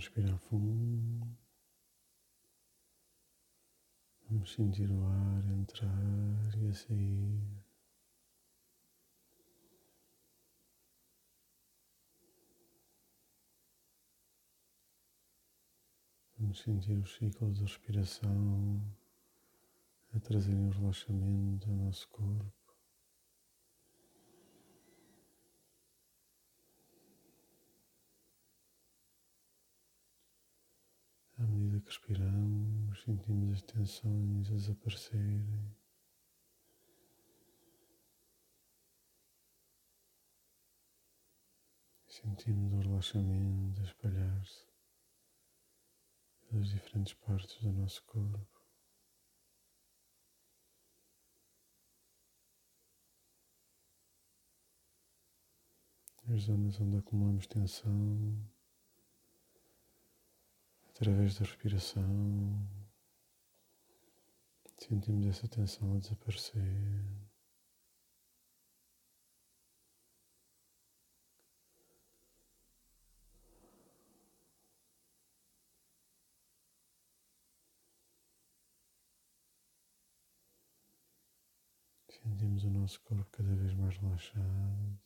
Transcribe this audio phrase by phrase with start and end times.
[0.00, 1.36] respirar fundo.
[4.30, 7.60] Vamos sentir o ar entrar e a sair.
[16.38, 18.80] Vamos sentir os ciclos de respiração
[20.14, 22.60] a trazerem o relaxamento ao nosso corpo.
[31.40, 35.76] À medida que respiramos, sentimos as tensões desaparecerem.
[42.06, 44.66] Sentimos o relaxamento espalhar-se
[46.48, 48.60] pelas diferentes partes do nosso corpo.
[56.28, 58.48] As zonas onde acumulamos tensão
[61.00, 62.68] através da respiração,
[64.76, 66.60] sentimos essa tensão a desaparecer.
[82.10, 85.00] Sentimos o nosso corpo cada vez mais relaxado.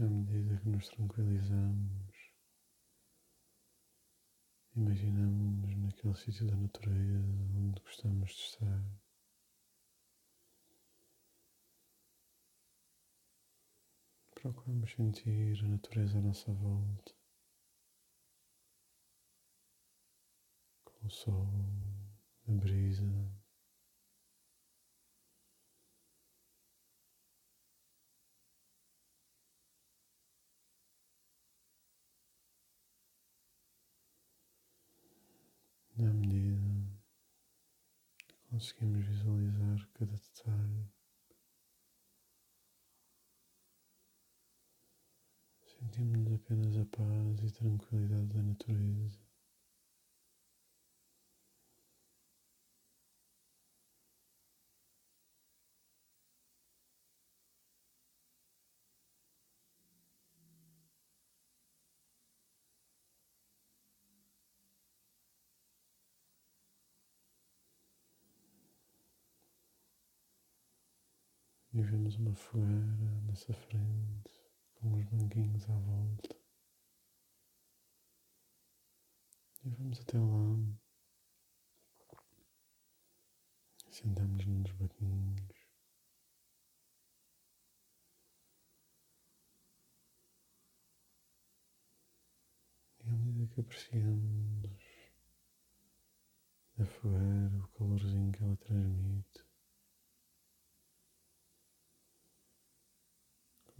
[0.00, 2.34] À medida que nos tranquilizamos,
[4.76, 8.84] imaginamos naquele sítio da natureza onde gostamos de estar.
[14.34, 17.14] Procuramos sentir a natureza à nossa volta,
[20.84, 21.48] com o sol,
[22.48, 23.40] a brisa.
[36.00, 36.58] na medida
[38.26, 40.86] que conseguimos visualizar cada detalhe,
[45.64, 49.29] sentimos apenas a paz e tranquilidade da natureza.
[71.80, 74.30] E vemos uma fogueira à nossa frente,
[74.74, 76.36] com uns banquinhos à volta.
[79.64, 80.58] E vamos até lá.
[83.90, 85.40] Sentamos nos banquinhos.
[93.02, 94.70] E à medida que apreciamos
[96.78, 99.49] a fogueira, o calorzinho que ela transmite,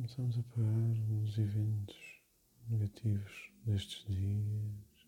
[0.00, 2.22] Começamos a parar nos eventos
[2.68, 5.06] negativos destes dias,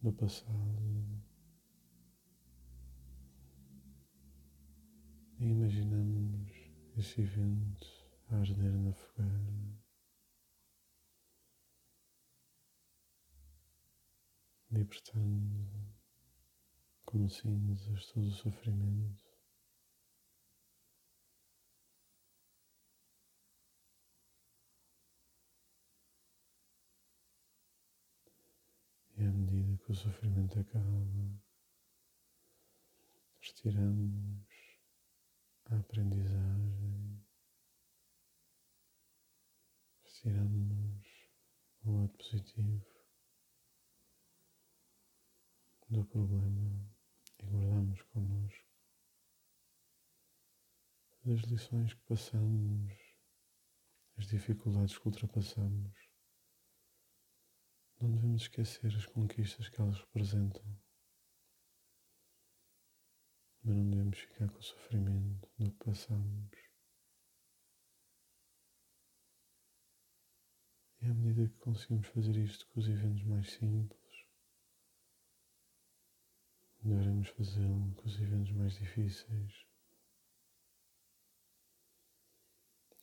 [0.00, 1.24] do passado,
[5.40, 6.52] e imaginamos
[6.96, 7.84] esse evento
[8.28, 9.82] a arder na fogueira,
[14.70, 15.68] libertando
[17.04, 19.34] como cinzas todo o sofrimento.
[29.16, 31.40] E à medida que o sofrimento acaba,
[33.40, 34.44] retiramos
[35.66, 37.24] a aprendizagem,
[40.02, 41.06] retiramos
[41.84, 42.84] o lado positivo
[45.88, 46.90] do problema
[47.38, 48.64] e guardamos connosco
[51.24, 52.92] as lições que passamos,
[54.16, 56.03] as dificuldades que ultrapassamos.
[58.04, 60.62] Não devemos esquecer as conquistas que elas representam,
[63.62, 66.50] mas não devemos ficar com o sofrimento do que passamos.
[71.00, 74.26] E à medida que conseguimos fazer isto com os eventos mais simples,
[76.82, 79.66] devemos fazê-lo com os eventos mais difíceis.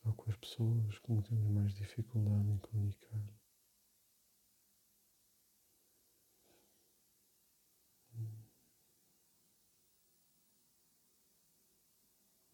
[0.06, 3.41] Ou com as pessoas com que temos mais dificuldade em comunicar.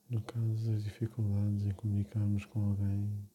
[0.10, 3.30] No caso das dificuldades em comunicarmos com alguém,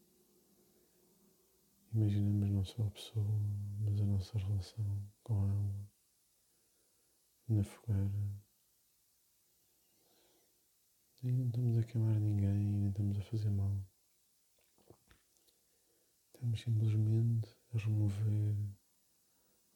[1.92, 3.40] imaginamos não só a pessoa,
[3.80, 5.90] mas a nossa relação com ela,
[7.46, 8.42] na fogueira.
[11.22, 13.76] E não estamos a queimar ninguém, nem estamos a fazer mal.
[16.32, 18.56] Estamos simplesmente a remover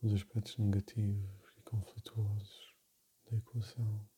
[0.00, 2.74] os aspectos negativos e conflituosos
[3.30, 4.15] da equação.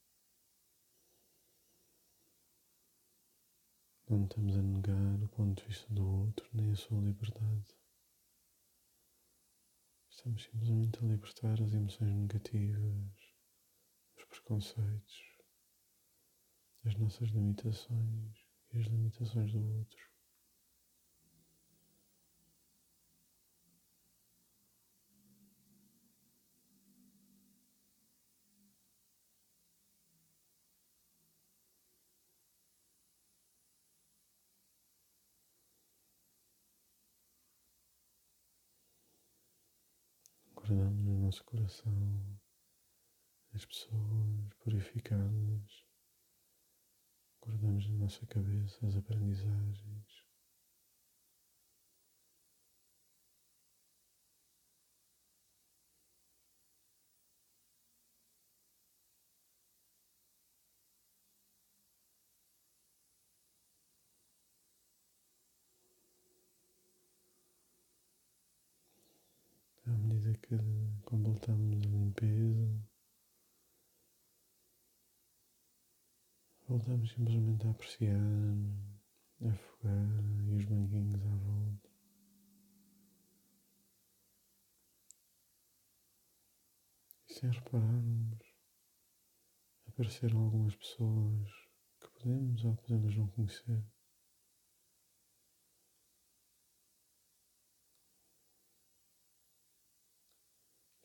[4.09, 7.77] Não estamos a negar o ponto de vista do outro nem a sua liberdade.
[10.09, 13.13] Estamos simplesmente a libertar as emoções negativas,
[14.17, 15.37] os preconceitos,
[16.87, 20.09] as nossas limitações e as limitações do outro.
[40.69, 42.41] guardamos no nosso coração
[43.55, 45.85] as pessoas purificadas,
[47.43, 50.18] guardamos na nossa cabeça as aprendizagens.
[70.39, 70.57] Que
[71.05, 72.89] completamos a limpeza,
[76.67, 78.21] voltamos simplesmente a apreciar
[79.41, 81.91] a fogueira e os banquinhos à volta.
[87.29, 88.55] E sem repararmos,
[89.87, 91.51] apareceram algumas pessoas
[92.01, 93.85] que podemos ou podemos não conhecer.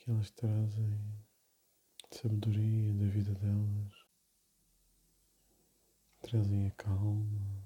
[0.03, 0.99] Que elas trazem
[2.11, 4.05] sabedoria da vida delas,
[6.21, 7.63] trazem a calma.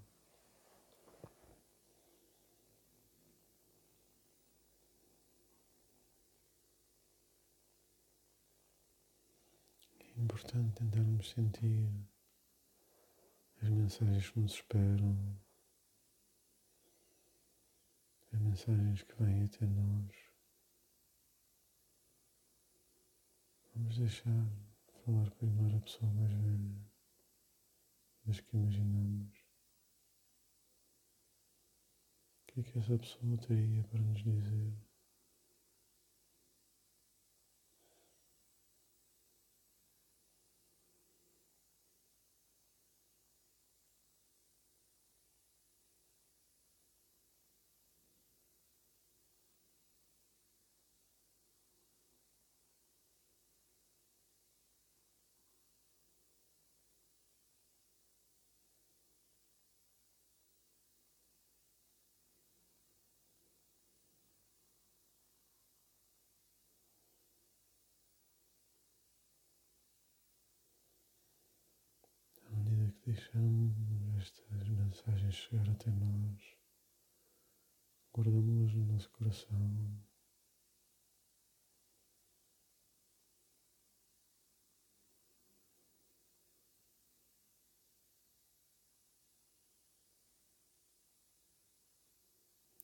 [10.00, 11.90] É importante tentarmos sentir
[13.64, 15.40] as mensagens que nos esperam,
[18.32, 20.27] as mensagens que vêm até nós.
[23.78, 24.50] Vamos deixar
[25.06, 26.82] falar primeiro a pessoa mais velha
[28.26, 29.38] das que imaginamos.
[32.42, 34.87] O que é que essa pessoa teria para nos dizer?
[73.08, 73.74] Deixamos
[74.18, 76.58] estas mensagens chegar até nós,
[78.14, 80.04] guardamos-las no nosso coração.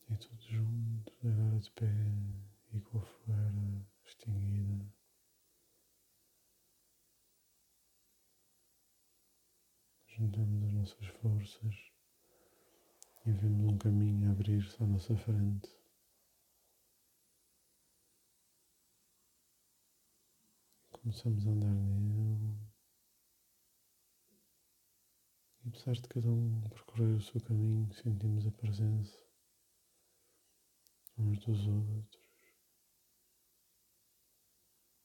[0.09, 1.91] E todos juntos, agora de pé
[2.71, 5.03] e com a fogueira extinguida.
[10.15, 11.75] juntamos as nossas forças
[13.25, 15.69] e vemos um caminho abrir-se à nossa frente.
[20.91, 22.59] Começamos a andar nele.
[25.63, 29.17] E apesar de cada um percorrer o seu caminho, sentimos a presença
[31.17, 32.29] uns dos outros.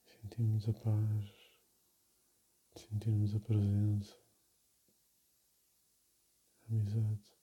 [0.07, 1.53] Sentimos a paz,
[2.75, 4.28] sentimos a presença
[6.71, 7.38] amizade.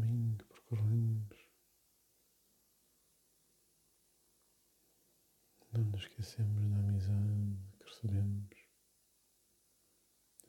[0.00, 1.46] Caminho que percorremos.
[5.72, 8.56] Não nos esquecemos da amizade que recebemos.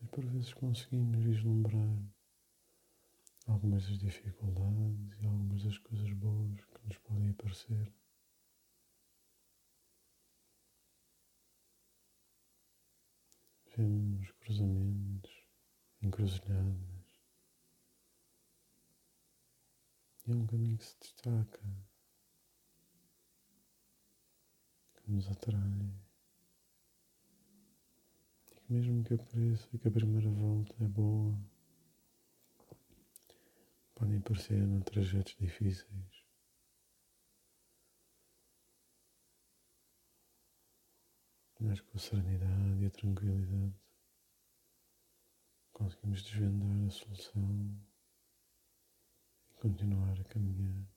[0.01, 1.97] E por vezes conseguimos vislumbrar
[3.47, 7.93] algumas das dificuldades e algumas das coisas boas que nos podem aparecer.
[13.75, 15.45] Vemos cruzamentos,
[16.01, 16.96] encruzilhadas.
[20.27, 21.61] E é um caminho que se destaca,
[24.97, 25.89] que nos atrai.
[28.45, 31.33] E que mesmo que apareça que a primeira volta é boa,
[33.95, 36.25] podem parecer em trajetos difíceis.
[41.57, 43.73] Mas com a serenidade e a tranquilidade
[45.71, 47.86] conseguimos desvendar a solução
[49.57, 50.87] continuar a caminhar.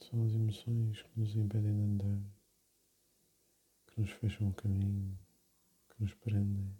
[0.00, 2.20] São as emoções que nos impedem de andar,
[3.86, 5.16] que nos fecham o caminho,
[5.88, 6.76] que nos prendem.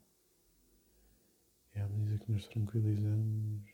[1.74, 3.70] E à medida que nos tranquilizamos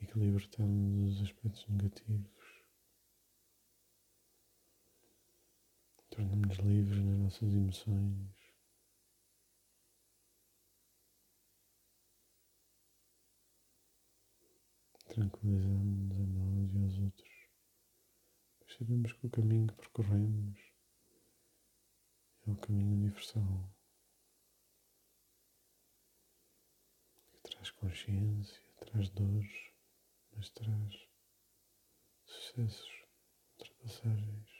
[0.00, 2.37] e que libertamos os aspectos negativos,
[6.18, 8.28] tornamos-nos livres nas nossas emoções.
[15.06, 17.48] Tranquilizamos a nós e aos outros.
[18.58, 20.58] Pois sabemos que o caminho que percorremos
[22.46, 23.70] é o caminho universal.
[27.44, 29.72] traz consciência, traz dores,
[30.36, 31.08] mas traz
[32.26, 33.04] sucessos,
[33.56, 34.57] ultrapassagens.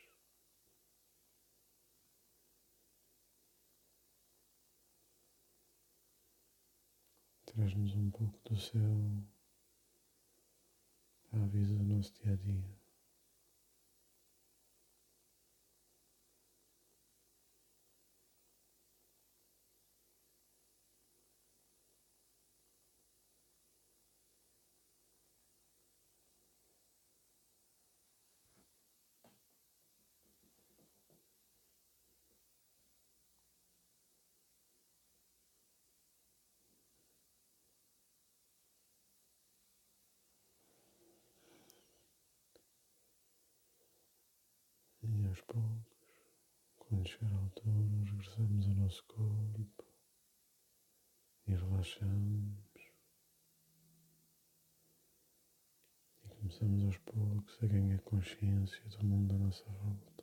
[7.58, 8.80] Traz-nos um pouco do céu
[11.32, 12.77] à vida do nosso dia a dia.
[45.38, 45.98] Aos poucos,
[46.78, 49.84] quando chegar à altura, regressamos ao nosso corpo
[51.46, 52.58] e relaxamos.
[56.24, 60.17] E começamos aos poucos a ganhar consciência do mundo à nossa volta.